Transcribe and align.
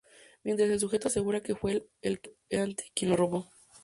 Mientras 0.41 0.67
el 0.71 0.79
Sujeto 0.79 1.09
asegura 1.09 1.43
que 1.43 1.53
fue 1.55 1.87
el 2.01 2.21
querellante 2.47 2.85
quien 2.95 3.11
le 3.11 3.17
robó. 3.17 3.51